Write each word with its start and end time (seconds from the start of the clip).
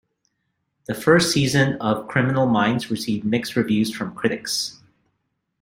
The 0.85 0.95
first 0.95 1.31
season 1.31 1.75
of 1.79 2.07
"Criminal 2.07 2.47
Minds" 2.47 2.89
received 2.89 3.23
mixed 3.23 3.55
reviews 3.55 3.93
from 3.95 4.15
critics. 4.15 4.81